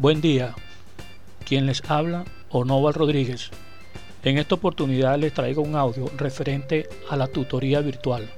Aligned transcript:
Buen 0.00 0.20
día, 0.20 0.54
quien 1.44 1.66
les 1.66 1.82
habla, 1.90 2.24
Onoval 2.50 2.94
Rodríguez. 2.94 3.50
En 4.22 4.38
esta 4.38 4.54
oportunidad 4.54 5.18
les 5.18 5.34
traigo 5.34 5.60
un 5.60 5.74
audio 5.74 6.08
referente 6.16 6.88
a 7.10 7.16
la 7.16 7.26
tutoría 7.26 7.80
virtual. 7.80 8.30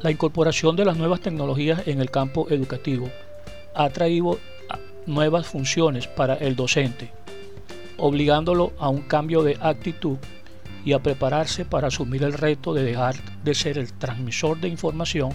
La 0.00 0.12
incorporación 0.12 0.76
de 0.76 0.84
las 0.84 0.96
nuevas 0.96 1.20
tecnologías 1.20 1.88
en 1.88 2.00
el 2.00 2.12
campo 2.12 2.46
educativo 2.50 3.10
ha 3.74 3.90
traído 3.90 4.38
nuevas 5.06 5.48
funciones 5.48 6.06
para 6.06 6.34
el 6.36 6.54
docente, 6.54 7.10
obligándolo 7.98 8.74
a 8.78 8.90
un 8.90 9.02
cambio 9.02 9.42
de 9.42 9.58
actitud 9.60 10.18
y 10.84 10.92
a 10.92 11.00
prepararse 11.00 11.64
para 11.64 11.88
asumir 11.88 12.22
el 12.22 12.32
reto 12.32 12.72
de 12.72 12.84
dejar 12.84 13.16
de 13.42 13.56
ser 13.56 13.76
el 13.76 13.92
transmisor 13.92 14.60
de 14.60 14.68
información 14.68 15.32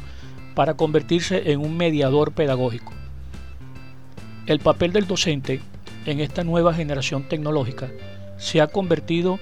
para 0.56 0.76
convertirse 0.76 1.52
en 1.52 1.60
un 1.60 1.76
mediador 1.76 2.32
pedagógico. 2.32 2.94
El 4.50 4.58
papel 4.58 4.92
del 4.92 5.06
docente 5.06 5.62
en 6.08 6.20
esta 6.22 6.44
nueva 6.44 6.74
generación 6.74 7.30
tecnológica 7.30 7.92
se 8.40 8.62
ha 8.62 8.66
convertido 8.66 9.40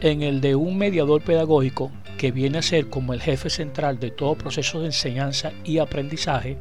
en 0.00 0.22
el 0.22 0.40
de 0.40 0.56
un 0.56 0.76
mediador 0.76 1.22
pedagógico 1.22 1.92
que 2.18 2.32
viene 2.32 2.58
a 2.58 2.62
ser 2.62 2.90
como 2.90 3.14
el 3.14 3.20
jefe 3.20 3.48
central 3.48 4.00
de 4.00 4.10
todo 4.10 4.34
proceso 4.34 4.80
de 4.80 4.86
enseñanza 4.86 5.52
y 5.62 5.78
aprendizaje. 5.78 6.56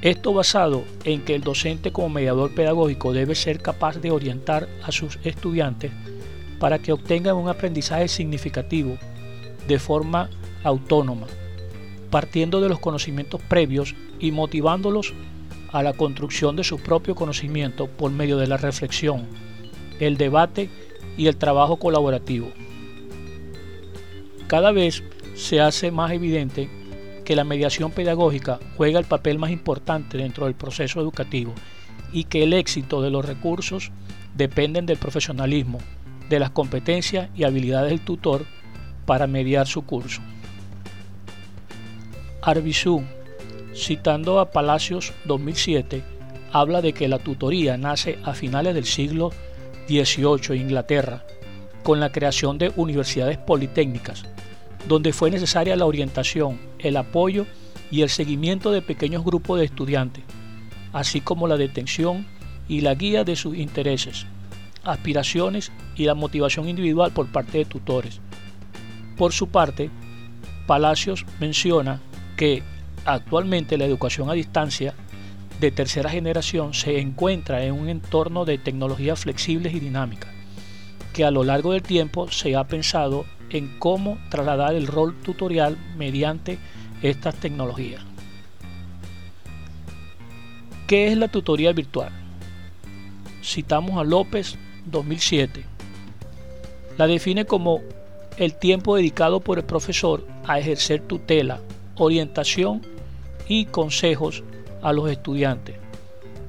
Esto 0.00 0.32
basado 0.32 0.84
en 1.04 1.26
que 1.26 1.34
el 1.34 1.42
docente 1.42 1.92
como 1.92 2.08
mediador 2.08 2.54
pedagógico 2.54 3.12
debe 3.12 3.34
ser 3.34 3.60
capaz 3.60 3.98
de 3.98 4.10
orientar 4.10 4.66
a 4.82 4.92
sus 4.92 5.18
estudiantes 5.24 5.92
para 6.58 6.78
que 6.78 6.92
obtengan 6.92 7.36
un 7.36 7.50
aprendizaje 7.50 8.08
significativo 8.08 8.96
de 9.68 9.78
forma 9.78 10.30
autónoma, 10.62 11.26
partiendo 12.08 12.62
de 12.62 12.70
los 12.70 12.80
conocimientos 12.80 13.42
previos 13.42 13.94
y 14.18 14.30
motivándolos 14.30 15.12
a 15.74 15.82
la 15.82 15.92
construcción 15.92 16.54
de 16.54 16.62
su 16.62 16.78
propio 16.78 17.16
conocimiento 17.16 17.88
por 17.88 18.12
medio 18.12 18.38
de 18.38 18.46
la 18.46 18.56
reflexión, 18.56 19.26
el 19.98 20.16
debate 20.16 20.70
y 21.16 21.26
el 21.26 21.36
trabajo 21.36 21.78
colaborativo. 21.78 22.52
Cada 24.46 24.70
vez 24.70 25.02
se 25.34 25.60
hace 25.60 25.90
más 25.90 26.12
evidente 26.12 26.70
que 27.24 27.34
la 27.34 27.42
mediación 27.42 27.90
pedagógica 27.90 28.60
juega 28.76 29.00
el 29.00 29.04
papel 29.04 29.40
más 29.40 29.50
importante 29.50 30.16
dentro 30.16 30.46
del 30.46 30.54
proceso 30.54 31.00
educativo 31.00 31.52
y 32.12 32.22
que 32.22 32.44
el 32.44 32.52
éxito 32.52 33.02
de 33.02 33.10
los 33.10 33.24
recursos 33.24 33.90
dependen 34.36 34.86
del 34.86 34.98
profesionalismo, 34.98 35.80
de 36.28 36.38
las 36.38 36.50
competencias 36.50 37.30
y 37.34 37.42
habilidades 37.42 37.90
del 37.90 38.04
tutor 38.04 38.46
para 39.06 39.26
mediar 39.26 39.66
su 39.66 39.82
curso. 39.82 40.22
Arbizú, 42.42 43.02
citando 43.74 44.40
a 44.40 44.50
Palacios 44.50 45.12
2007, 45.24 46.02
habla 46.52 46.80
de 46.80 46.92
que 46.92 47.08
la 47.08 47.18
tutoría 47.18 47.76
nace 47.76 48.18
a 48.22 48.32
finales 48.32 48.74
del 48.74 48.84
siglo 48.84 49.32
XVIII 49.88 50.56
en 50.56 50.62
Inglaterra, 50.62 51.24
con 51.82 52.00
la 52.00 52.12
creación 52.12 52.56
de 52.58 52.72
universidades 52.76 53.38
politécnicas, 53.38 54.24
donde 54.88 55.12
fue 55.12 55.30
necesaria 55.30 55.76
la 55.76 55.86
orientación, 55.86 56.58
el 56.78 56.96
apoyo 56.96 57.46
y 57.90 58.02
el 58.02 58.08
seguimiento 58.08 58.70
de 58.70 58.82
pequeños 58.82 59.24
grupos 59.24 59.58
de 59.58 59.66
estudiantes, 59.66 60.24
así 60.92 61.20
como 61.20 61.48
la 61.48 61.56
detención 61.56 62.26
y 62.68 62.80
la 62.80 62.94
guía 62.94 63.24
de 63.24 63.36
sus 63.36 63.56
intereses, 63.56 64.26
aspiraciones 64.84 65.72
y 65.96 66.04
la 66.04 66.14
motivación 66.14 66.68
individual 66.68 67.12
por 67.12 67.30
parte 67.30 67.58
de 67.58 67.64
tutores. 67.64 68.20
Por 69.16 69.32
su 69.32 69.48
parte, 69.48 69.90
Palacios 70.66 71.26
menciona 71.40 72.00
que 72.36 72.62
actualmente 73.04 73.78
la 73.78 73.84
educación 73.84 74.30
a 74.30 74.34
distancia 74.34 74.94
de 75.60 75.70
tercera 75.70 76.10
generación 76.10 76.74
se 76.74 76.98
encuentra 77.00 77.64
en 77.64 77.74
un 77.74 77.88
entorno 77.88 78.44
de 78.44 78.58
tecnologías 78.58 79.20
flexibles 79.20 79.74
y 79.74 79.80
dinámicas, 79.80 80.30
que 81.12 81.24
a 81.24 81.30
lo 81.30 81.44
largo 81.44 81.72
del 81.72 81.82
tiempo 81.82 82.30
se 82.30 82.56
ha 82.56 82.64
pensado 82.64 83.24
en 83.50 83.78
cómo 83.78 84.18
trasladar 84.30 84.74
el 84.74 84.86
rol 84.86 85.14
tutorial 85.22 85.78
mediante 85.96 86.58
estas 87.02 87.34
tecnologías. 87.36 88.02
¿Qué 90.86 91.08
es 91.08 91.16
la 91.16 91.28
tutoría 91.28 91.72
virtual? 91.72 92.10
Citamos 93.42 93.98
a 93.98 94.04
López 94.04 94.58
2007. 94.86 95.64
La 96.98 97.06
define 97.06 97.46
como 97.46 97.80
el 98.36 98.54
tiempo 98.54 98.96
dedicado 98.96 99.40
por 99.40 99.58
el 99.58 99.64
profesor 99.64 100.26
a 100.46 100.58
ejercer 100.58 101.00
tutela, 101.00 101.60
orientación 101.96 102.82
y 103.48 103.66
consejos 103.66 104.42
a 104.82 104.92
los 104.92 105.10
estudiantes, 105.10 105.76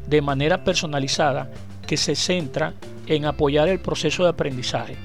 de 0.07 0.21
manera 0.21 0.63
personalizada 0.63 1.49
que 1.87 1.97
se 1.97 2.15
centra 2.15 2.73
en 3.07 3.25
apoyar 3.25 3.67
el 3.67 3.79
proceso 3.79 4.23
de 4.23 4.29
aprendizaje. 4.29 4.95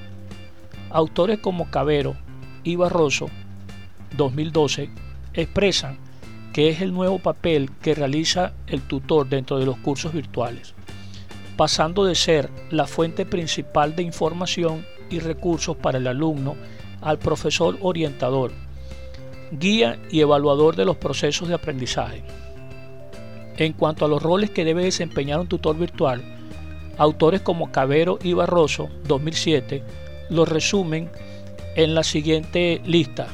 Autores 0.89 1.39
como 1.39 1.69
Cabero 1.69 2.15
y 2.63 2.75
Barroso, 2.75 3.29
2012, 4.17 4.89
expresan 5.33 5.97
que 6.53 6.69
es 6.69 6.81
el 6.81 6.93
nuevo 6.93 7.19
papel 7.19 7.71
que 7.81 7.95
realiza 7.95 8.53
el 8.67 8.81
tutor 8.81 9.29
dentro 9.29 9.57
de 9.57 9.65
los 9.65 9.77
cursos 9.77 10.11
virtuales 10.13 10.73
pasando 11.61 12.05
de 12.05 12.15
ser 12.15 12.49
la 12.71 12.87
fuente 12.87 13.23
principal 13.23 13.95
de 13.95 14.01
información 14.01 14.83
y 15.11 15.19
recursos 15.19 15.77
para 15.77 15.99
el 15.99 16.07
alumno 16.07 16.55
al 17.01 17.19
profesor 17.19 17.77
orientador, 17.81 18.51
guía 19.51 19.99
y 20.09 20.21
evaluador 20.21 20.75
de 20.75 20.85
los 20.85 20.97
procesos 20.97 21.47
de 21.47 21.55
aprendizaje. 21.55 22.23
En 23.57 23.73
cuanto 23.73 24.05
a 24.05 24.07
los 24.07 24.23
roles 24.23 24.49
que 24.49 24.65
debe 24.65 24.83
desempeñar 24.83 25.39
un 25.39 25.47
tutor 25.47 25.77
virtual, 25.77 26.21
autores 26.97 27.41
como 27.41 27.71
Cabero 27.71 28.17
y 28.23 28.33
Barroso, 28.33 28.89
2007, 29.07 29.83
los 30.29 30.47
resumen 30.47 31.11
en 31.75 31.93
la 31.93 32.03
siguiente 32.03 32.81
lista. 32.85 33.27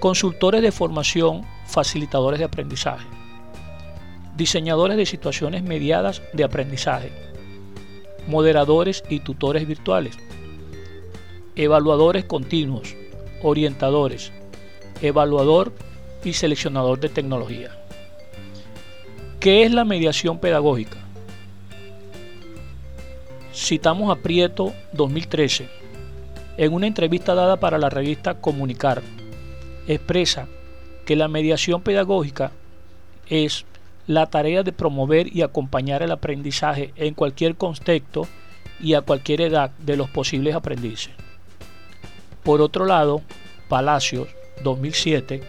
Consultores 0.00 0.62
de 0.62 0.72
formación, 0.72 1.42
facilitadores 1.66 2.38
de 2.38 2.44
aprendizaje 2.44 3.06
diseñadores 4.36 4.96
de 4.96 5.06
situaciones 5.06 5.62
mediadas 5.62 6.22
de 6.32 6.44
aprendizaje, 6.44 7.12
moderadores 8.26 9.04
y 9.08 9.20
tutores 9.20 9.66
virtuales, 9.66 10.16
evaluadores 11.54 12.24
continuos, 12.24 12.96
orientadores, 13.42 14.32
evaluador 15.02 15.72
y 16.24 16.32
seleccionador 16.32 16.98
de 16.98 17.10
tecnología. 17.10 17.70
¿Qué 19.38 19.64
es 19.64 19.72
la 19.72 19.84
mediación 19.84 20.38
pedagógica? 20.38 20.96
Citamos 23.54 24.10
a 24.10 24.22
Prieto 24.22 24.72
2013. 24.94 25.68
En 26.56 26.72
una 26.72 26.86
entrevista 26.86 27.34
dada 27.34 27.58
para 27.58 27.76
la 27.76 27.90
revista 27.90 28.40
Comunicar, 28.40 29.02
expresa 29.86 30.48
que 31.04 31.16
la 31.16 31.28
mediación 31.28 31.82
pedagógica 31.82 32.52
es 33.28 33.66
la 34.06 34.26
tarea 34.26 34.62
de 34.62 34.72
promover 34.72 35.34
y 35.34 35.42
acompañar 35.42 36.02
el 36.02 36.12
aprendizaje 36.12 36.92
en 36.96 37.14
cualquier 37.14 37.56
contexto 37.56 38.26
y 38.80 38.94
a 38.94 39.02
cualquier 39.02 39.42
edad 39.42 39.70
de 39.78 39.96
los 39.96 40.08
posibles 40.08 40.54
aprendices. 40.54 41.12
Por 42.42 42.60
otro 42.60 42.86
lado, 42.86 43.22
Palacios, 43.68 44.28
2007, 44.62 45.42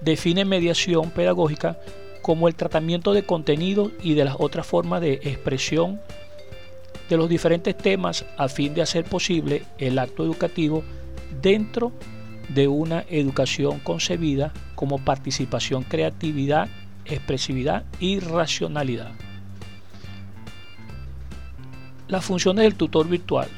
define 0.00 0.44
mediación 0.44 1.10
pedagógica 1.10 1.78
como 2.22 2.48
el 2.48 2.54
tratamiento 2.54 3.12
de 3.12 3.24
contenido 3.24 3.90
y 4.02 4.14
de 4.14 4.24
las 4.24 4.36
otras 4.38 4.66
formas 4.66 5.00
de 5.00 5.14
expresión 5.14 6.00
de 7.08 7.16
los 7.16 7.28
diferentes 7.28 7.76
temas 7.76 8.24
a 8.36 8.48
fin 8.48 8.74
de 8.74 8.82
hacer 8.82 9.04
posible 9.04 9.64
el 9.78 9.98
acto 9.98 10.24
educativo 10.24 10.82
dentro 11.40 11.92
de 12.48 12.68
una 12.68 13.04
educación 13.08 13.80
concebida 13.80 14.52
como 14.74 14.98
participación, 15.04 15.82
creatividad 15.82 16.68
expresividad 17.04 17.84
y 18.00 18.20
racionalidad. 18.20 19.10
Las 22.08 22.24
funciones 22.24 22.64
del 22.64 22.74
tutor 22.74 23.08
virtual. 23.08 23.48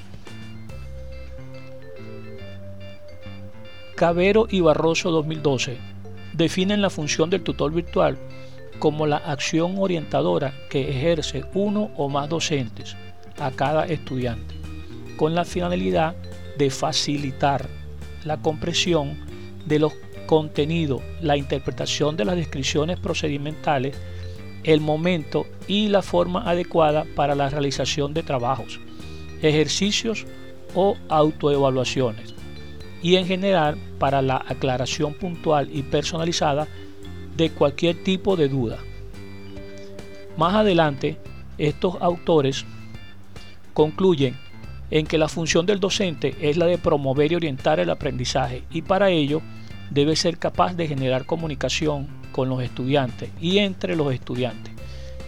Cabero 3.94 4.48
y 4.50 4.60
Barroso 4.60 5.12
2012 5.12 5.78
definen 6.32 6.82
la 6.82 6.90
función 6.90 7.30
del 7.30 7.42
tutor 7.44 7.72
virtual 7.72 8.18
como 8.80 9.06
la 9.06 9.18
acción 9.18 9.76
orientadora 9.78 10.52
que 10.68 10.90
ejerce 10.90 11.44
uno 11.54 11.92
o 11.96 12.08
más 12.08 12.28
docentes 12.28 12.96
a 13.38 13.52
cada 13.52 13.84
estudiante, 13.86 14.56
con 15.16 15.36
la 15.36 15.44
finalidad 15.44 16.16
de 16.58 16.70
facilitar 16.70 17.68
la 18.24 18.36
comprensión 18.38 19.16
de 19.64 19.78
los 19.78 19.92
contenido, 20.26 21.00
la 21.20 21.36
interpretación 21.36 22.16
de 22.16 22.24
las 22.24 22.36
descripciones 22.36 22.98
procedimentales, 22.98 23.96
el 24.64 24.80
momento 24.80 25.46
y 25.68 25.86
la 25.86 26.02
forma 26.02 26.50
adecuada 26.50 27.04
para 27.14 27.36
la 27.36 27.48
realización 27.48 28.12
de 28.12 28.24
trabajos, 28.24 28.80
ejercicios 29.40 30.26
o 30.74 30.96
autoevaluaciones 31.08 32.34
y 33.04 33.16
en 33.16 33.26
general 33.26 33.76
para 33.98 34.22
la 34.22 34.42
aclaración 34.48 35.12
puntual 35.12 35.68
y 35.70 35.82
personalizada 35.82 36.66
de 37.36 37.50
cualquier 37.50 38.02
tipo 38.02 38.34
de 38.34 38.48
duda. 38.48 38.78
Más 40.38 40.54
adelante, 40.54 41.18
estos 41.58 41.96
autores 42.00 42.64
concluyen 43.74 44.36
en 44.90 45.06
que 45.06 45.18
la 45.18 45.28
función 45.28 45.66
del 45.66 45.80
docente 45.80 46.34
es 46.40 46.56
la 46.56 46.64
de 46.64 46.78
promover 46.78 47.30
y 47.30 47.34
orientar 47.34 47.78
el 47.78 47.90
aprendizaje 47.90 48.62
y 48.70 48.80
para 48.80 49.10
ello 49.10 49.42
debe 49.90 50.16
ser 50.16 50.38
capaz 50.38 50.74
de 50.74 50.88
generar 50.88 51.26
comunicación 51.26 52.08
con 52.32 52.48
los 52.48 52.62
estudiantes 52.62 53.28
y 53.38 53.58
entre 53.58 53.96
los 53.96 54.14
estudiantes, 54.14 54.72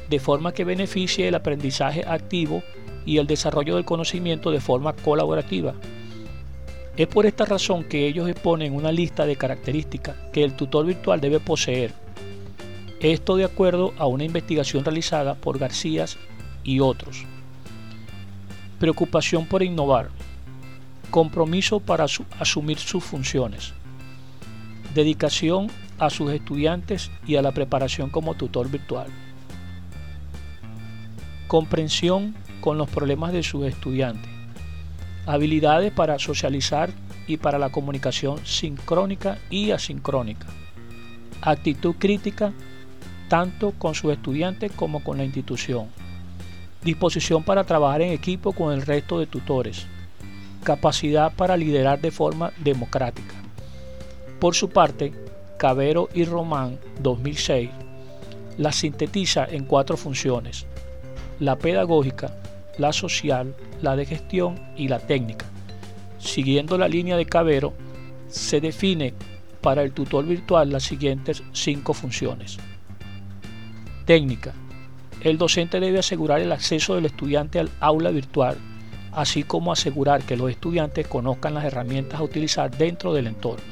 de 0.08 0.19
forma 0.19 0.52
que 0.52 0.64
beneficie 0.64 1.28
el 1.28 1.34
aprendizaje 1.34 2.05
activo 2.08 2.62
y 3.05 3.19
el 3.19 3.26
desarrollo 3.26 3.75
del 3.75 3.84
conocimiento 3.84 4.50
de 4.50 4.61
forma 4.61 4.94
colaborativa. 4.94 5.75
Es 6.97 7.07
por 7.09 7.27
esta 7.27 7.45
razón 7.45 7.85
que 7.85 8.07
ellos 8.07 8.27
exponen 8.27 8.75
una 8.75 8.91
lista 8.91 9.27
de 9.27 9.37
características 9.37 10.17
que 10.33 10.43
el 10.43 10.55
tutor 10.55 10.87
virtual 10.87 11.21
debe 11.21 11.41
poseer. 11.41 11.93
Esto 13.01 13.37
de 13.37 13.45
acuerdo 13.45 13.93
a 13.99 14.07
una 14.07 14.25
investigación 14.25 14.83
realizada 14.83 15.35
por 15.35 15.59
García 15.59 16.07
y 16.65 16.81
otros. 16.81 17.27
Preocupación 18.81 19.45
por 19.45 19.63
innovar. 19.63 20.09
Compromiso 21.11 21.81
para 21.81 22.07
asumir 22.39 22.79
sus 22.79 23.05
funciones. 23.05 23.75
Dedicación 24.95 25.71
a 25.99 26.09
sus 26.09 26.33
estudiantes 26.33 27.11
y 27.27 27.37
a 27.37 27.43
la 27.43 27.53
preparación 27.53 28.09
como 28.09 28.35
tutor 28.35 28.71
virtual. 28.71 29.09
Comprensión 31.47 32.35
con 32.63 32.79
los 32.79 32.89
problemas 32.89 33.35
de 33.35 33.43
sus 33.43 33.67
estudiantes. 33.67 34.36
Habilidades 35.26 35.93
para 35.93 36.19
socializar 36.19 36.90
y 37.26 37.37
para 37.37 37.58
la 37.58 37.70
comunicación 37.70 38.38
sincrónica 38.46 39.38
y 39.50 39.73
asincrónica. 39.73 40.46
Actitud 41.43 41.96
crítica 41.99 42.52
tanto 43.28 43.73
con 43.73 43.94
sus 43.94 44.12
estudiantes 44.12 44.70
como 44.73 45.02
con 45.02 45.19
la 45.19 45.25
institución. 45.25 45.88
Disposición 46.82 47.43
para 47.43 47.64
trabajar 47.64 48.02
en 48.02 48.12
equipo 48.12 48.52
con 48.52 48.73
el 48.73 48.82
resto 48.82 49.19
de 49.19 49.26
tutores. 49.26 49.87
Capacidad 50.62 51.32
para 51.34 51.56
liderar 51.56 52.00
de 52.00 52.12
forma 52.12 52.52
democrática. 52.58 53.34
Por 54.38 54.55
su 54.55 54.70
parte, 54.70 55.12
Cabero 55.58 56.08
y 56.14 56.25
Román 56.25 56.78
2006 57.00 57.70
la 58.58 58.73
sintetiza 58.73 59.44
en 59.44 59.64
cuatro 59.64 59.96
funciones. 59.96 60.67
La 61.38 61.56
pedagógica, 61.56 62.34
la 62.78 62.93
social, 62.93 63.55
la 63.82 63.96
de 63.96 64.06
gestión 64.06 64.58
y 64.76 64.88
la 64.88 64.99
técnica. 64.99 65.46
Siguiendo 66.19 66.78
la 66.78 66.88
línea 66.88 67.17
de 67.17 67.26
Cabero, 67.26 67.73
se 68.28 68.61
define 68.61 69.14
para 69.61 69.82
el 69.82 69.93
tutor 69.93 70.25
virtual 70.26 70.70
las 70.70 70.84
siguientes 70.84 71.43
cinco 71.52 71.94
funciones. 71.94 72.58
Técnica. 74.05 74.55
El 75.20 75.38
docente 75.38 75.81
debe 75.81 75.99
asegurar 75.99 76.40
el 76.40 76.52
acceso 76.52 76.94
del 76.94 77.06
estudiante 77.06 77.58
al 77.58 77.70
aula 77.81 78.11
virtual, 78.11 78.56
así 79.12 79.43
como 79.43 79.73
asegurar 79.73 80.23
que 80.23 80.37
los 80.37 80.50
estudiantes 80.50 81.06
conozcan 81.08 81.55
las 81.55 81.64
herramientas 81.64 82.20
a 82.20 82.23
utilizar 82.23 82.70
dentro 82.76 83.12
del 83.12 83.26
entorno. 83.26 83.64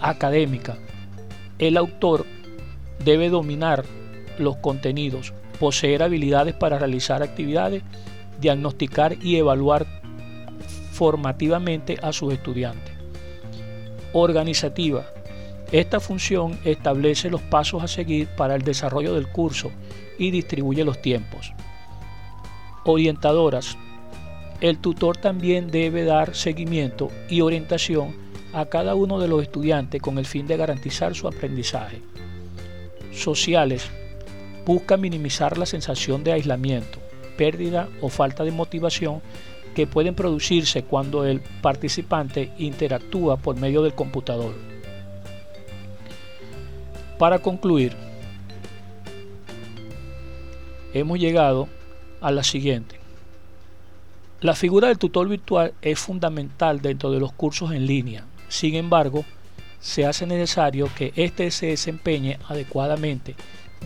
Académica. 0.00 0.76
El 1.58 1.76
autor 1.76 2.26
debe 3.04 3.28
dominar 3.28 3.84
los 4.38 4.56
contenidos, 4.58 5.32
poseer 5.58 6.02
habilidades 6.02 6.54
para 6.54 6.78
realizar 6.78 7.22
actividades, 7.22 7.82
diagnosticar 8.40 9.16
y 9.22 9.36
evaluar 9.36 9.86
formativamente 10.92 11.98
a 12.02 12.12
sus 12.12 12.32
estudiantes. 12.32 12.94
Organizativa. 14.12 15.04
Esta 15.72 16.00
función 16.00 16.58
establece 16.64 17.28
los 17.28 17.42
pasos 17.42 17.82
a 17.82 17.88
seguir 17.88 18.28
para 18.36 18.54
el 18.54 18.62
desarrollo 18.62 19.14
del 19.14 19.28
curso 19.28 19.70
y 20.18 20.30
distribuye 20.30 20.84
los 20.84 21.02
tiempos. 21.02 21.52
Orientadoras. 22.84 23.76
El 24.60 24.78
tutor 24.78 25.18
también 25.18 25.70
debe 25.70 26.04
dar 26.04 26.34
seguimiento 26.34 27.10
y 27.28 27.42
orientación 27.42 28.16
a 28.54 28.64
cada 28.66 28.94
uno 28.94 29.18
de 29.18 29.28
los 29.28 29.42
estudiantes 29.42 30.00
con 30.00 30.16
el 30.16 30.24
fin 30.24 30.46
de 30.46 30.56
garantizar 30.56 31.14
su 31.14 31.28
aprendizaje. 31.28 32.00
Sociales 33.12 33.90
busca 34.64 34.96
minimizar 34.96 35.58
la 35.58 35.66
sensación 35.66 36.24
de 36.24 36.32
aislamiento, 36.32 36.98
pérdida 37.36 37.88
o 38.00 38.08
falta 38.08 38.44
de 38.44 38.50
motivación 38.50 39.20
que 39.74 39.86
pueden 39.86 40.14
producirse 40.14 40.82
cuando 40.82 41.24
el 41.24 41.40
participante 41.60 42.50
interactúa 42.58 43.36
por 43.36 43.56
medio 43.56 43.82
del 43.82 43.94
computador. 43.94 44.54
Para 47.18 47.38
concluir, 47.40 47.94
hemos 50.94 51.18
llegado 51.18 51.68
a 52.20 52.30
la 52.30 52.42
siguiente. 52.42 52.96
La 54.40 54.54
figura 54.54 54.88
del 54.88 54.98
tutor 54.98 55.28
virtual 55.28 55.74
es 55.82 55.98
fundamental 55.98 56.80
dentro 56.80 57.10
de 57.10 57.20
los 57.20 57.32
cursos 57.32 57.72
en 57.72 57.86
línea. 57.86 58.24
Sin 58.48 58.74
embargo, 58.74 59.24
se 59.80 60.06
hace 60.06 60.26
necesario 60.26 60.88
que 60.96 61.12
éste 61.16 61.50
se 61.50 61.66
desempeñe 61.66 62.38
adecuadamente. 62.48 63.34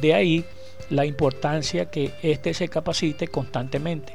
De 0.00 0.14
ahí 0.14 0.44
la 0.90 1.06
importancia 1.06 1.90
que 1.90 2.12
éste 2.22 2.52
se 2.52 2.68
capacite 2.68 3.28
constantemente. 3.28 4.14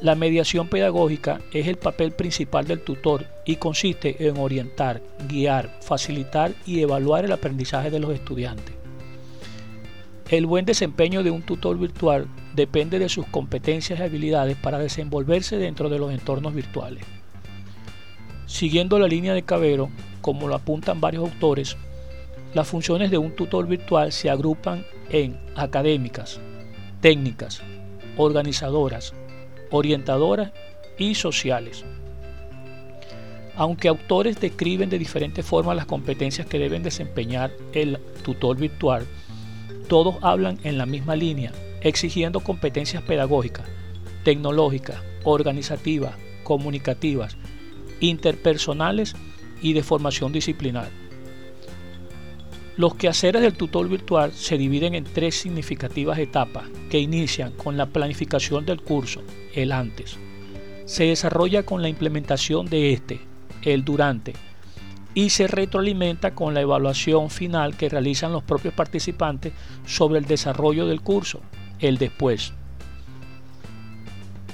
La 0.00 0.14
mediación 0.14 0.68
pedagógica 0.68 1.40
es 1.52 1.66
el 1.66 1.76
papel 1.76 2.12
principal 2.12 2.66
del 2.66 2.82
tutor 2.82 3.26
y 3.44 3.56
consiste 3.56 4.28
en 4.28 4.36
orientar, 4.36 5.02
guiar, 5.28 5.80
facilitar 5.82 6.52
y 6.64 6.80
evaluar 6.80 7.24
el 7.24 7.32
aprendizaje 7.32 7.90
de 7.90 7.98
los 7.98 8.14
estudiantes. 8.14 8.76
El 10.30 10.46
buen 10.46 10.64
desempeño 10.66 11.24
de 11.24 11.32
un 11.32 11.42
tutor 11.42 11.76
virtual 11.78 12.28
depende 12.54 13.00
de 13.00 13.08
sus 13.08 13.26
competencias 13.26 13.98
y 13.98 14.02
habilidades 14.02 14.56
para 14.56 14.78
desenvolverse 14.78 15.56
dentro 15.56 15.88
de 15.88 15.98
los 15.98 16.12
entornos 16.12 16.54
virtuales. 16.54 17.02
Siguiendo 18.46 18.98
la 18.98 19.08
línea 19.08 19.34
de 19.34 19.42
Cabero, 19.42 19.90
como 20.20 20.46
lo 20.46 20.54
apuntan 20.54 21.00
varios 21.00 21.24
autores, 21.24 21.76
las 22.54 22.66
funciones 22.66 23.10
de 23.10 23.18
un 23.18 23.34
tutor 23.34 23.66
virtual 23.66 24.12
se 24.12 24.30
agrupan 24.30 24.84
en 25.10 25.38
académicas, 25.54 26.40
técnicas, 27.00 27.62
organizadoras, 28.16 29.12
orientadoras 29.70 30.52
y 30.98 31.14
sociales. 31.14 31.84
Aunque 33.56 33.88
autores 33.88 34.40
describen 34.40 34.88
de 34.88 34.98
diferentes 34.98 35.44
formas 35.44 35.76
las 35.76 35.86
competencias 35.86 36.46
que 36.46 36.58
deben 36.58 36.82
desempeñar 36.82 37.52
el 37.72 37.98
tutor 38.22 38.56
virtual, 38.56 39.04
todos 39.88 40.16
hablan 40.22 40.58
en 40.62 40.78
la 40.78 40.86
misma 40.86 41.16
línea, 41.16 41.52
exigiendo 41.80 42.40
competencias 42.40 43.02
pedagógicas, 43.02 43.66
tecnológicas, 44.22 45.02
organizativas, 45.24 46.14
comunicativas, 46.44 47.36
interpersonales 48.00 49.14
y 49.60 49.72
de 49.72 49.82
formación 49.82 50.32
disciplinar. 50.32 51.07
Los 52.78 52.94
quehaceres 52.94 53.42
del 53.42 53.54
tutor 53.54 53.88
virtual 53.88 54.32
se 54.32 54.56
dividen 54.56 54.94
en 54.94 55.02
tres 55.02 55.34
significativas 55.34 56.16
etapas 56.20 56.68
que 56.88 57.00
inician 57.00 57.50
con 57.50 57.76
la 57.76 57.86
planificación 57.86 58.64
del 58.64 58.82
curso, 58.82 59.20
el 59.52 59.72
antes. 59.72 60.16
Se 60.84 61.02
desarrolla 61.02 61.64
con 61.64 61.82
la 61.82 61.88
implementación 61.88 62.66
de 62.66 62.92
este, 62.92 63.20
el 63.62 63.84
durante, 63.84 64.34
y 65.12 65.30
se 65.30 65.48
retroalimenta 65.48 66.36
con 66.36 66.54
la 66.54 66.60
evaluación 66.60 67.30
final 67.30 67.76
que 67.76 67.88
realizan 67.88 68.30
los 68.30 68.44
propios 68.44 68.74
participantes 68.74 69.54
sobre 69.84 70.20
el 70.20 70.26
desarrollo 70.26 70.86
del 70.86 71.00
curso, 71.00 71.40
el 71.80 71.98
después. 71.98 72.52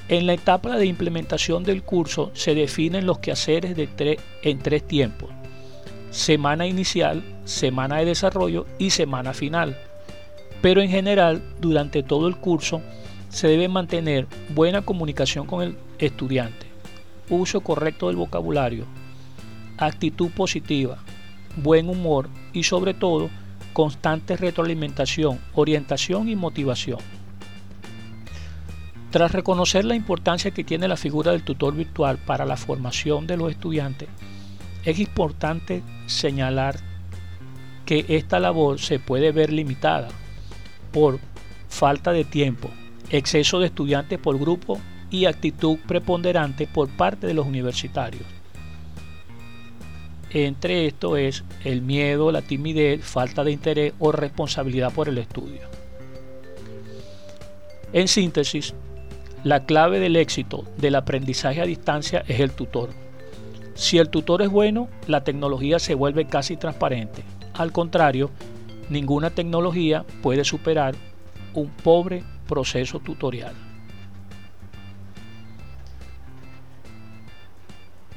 En 0.08 0.26
la 0.26 0.32
etapa 0.32 0.78
de 0.78 0.86
implementación 0.86 1.62
del 1.62 1.82
curso 1.82 2.30
se 2.32 2.54
definen 2.54 3.04
los 3.04 3.18
quehaceres 3.18 3.76
en 4.42 4.58
tres 4.60 4.86
tiempos 4.86 5.28
semana 6.14 6.68
inicial, 6.68 7.24
semana 7.44 7.96
de 7.96 8.04
desarrollo 8.04 8.66
y 8.78 8.90
semana 8.90 9.34
final. 9.34 9.76
Pero 10.62 10.80
en 10.80 10.88
general, 10.88 11.42
durante 11.60 12.04
todo 12.04 12.28
el 12.28 12.36
curso, 12.36 12.80
se 13.30 13.48
debe 13.48 13.66
mantener 13.66 14.28
buena 14.50 14.82
comunicación 14.82 15.44
con 15.44 15.62
el 15.64 15.76
estudiante, 15.98 16.68
uso 17.28 17.62
correcto 17.62 18.06
del 18.06 18.16
vocabulario, 18.16 18.84
actitud 19.76 20.30
positiva, 20.30 20.98
buen 21.56 21.88
humor 21.88 22.28
y 22.52 22.62
sobre 22.62 22.94
todo 22.94 23.28
constante 23.72 24.36
retroalimentación, 24.36 25.40
orientación 25.52 26.28
y 26.28 26.36
motivación. 26.36 27.00
Tras 29.10 29.32
reconocer 29.32 29.84
la 29.84 29.96
importancia 29.96 30.52
que 30.52 30.62
tiene 30.62 30.86
la 30.86 30.96
figura 30.96 31.32
del 31.32 31.42
tutor 31.42 31.74
virtual 31.74 32.18
para 32.18 32.44
la 32.44 32.56
formación 32.56 33.26
de 33.26 33.36
los 33.36 33.50
estudiantes, 33.50 34.08
es 34.84 34.98
importante 34.98 35.82
señalar 36.06 36.76
que 37.86 38.04
esta 38.08 38.38
labor 38.38 38.80
se 38.80 38.98
puede 38.98 39.32
ver 39.32 39.52
limitada 39.52 40.08
por 40.92 41.18
falta 41.68 42.12
de 42.12 42.24
tiempo, 42.24 42.70
exceso 43.10 43.58
de 43.58 43.66
estudiantes 43.66 44.18
por 44.18 44.38
grupo 44.38 44.80
y 45.10 45.26
actitud 45.26 45.78
preponderante 45.86 46.66
por 46.66 46.88
parte 46.88 47.26
de 47.26 47.34
los 47.34 47.46
universitarios. 47.46 48.24
entre 50.30 50.86
esto 50.86 51.16
es 51.16 51.44
el 51.62 51.80
miedo, 51.80 52.32
la 52.32 52.42
timidez, 52.42 53.04
falta 53.04 53.44
de 53.44 53.52
interés 53.52 53.92
o 54.00 54.10
responsabilidad 54.10 54.92
por 54.92 55.08
el 55.08 55.18
estudio. 55.18 55.60
En 57.92 58.08
síntesis, 58.08 58.74
la 59.44 59.64
clave 59.64 60.00
del 60.00 60.16
éxito 60.16 60.64
del 60.76 60.96
aprendizaje 60.96 61.60
a 61.60 61.66
distancia 61.66 62.24
es 62.26 62.40
el 62.40 62.50
tutor. 62.50 63.03
Si 63.74 63.98
el 63.98 64.08
tutor 64.08 64.42
es 64.42 64.50
bueno, 64.50 64.88
la 65.06 65.24
tecnología 65.24 65.78
se 65.78 65.94
vuelve 65.94 66.26
casi 66.26 66.56
transparente. 66.56 67.24
Al 67.54 67.72
contrario, 67.72 68.30
ninguna 68.88 69.30
tecnología 69.30 70.04
puede 70.22 70.44
superar 70.44 70.94
un 71.54 71.68
pobre 71.70 72.22
proceso 72.46 73.00
tutorial. 73.00 73.54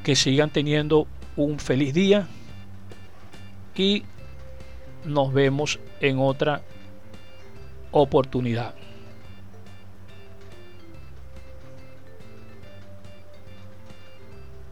Que 0.03 0.15
sigan 0.15 0.51
teniendo 0.51 1.07
un 1.35 1.59
feliz 1.59 1.93
día 1.93 2.27
y 3.75 4.03
nos 5.05 5.33
vemos 5.33 5.79
en 6.01 6.19
otra 6.19 6.61
oportunidad. 7.91 8.73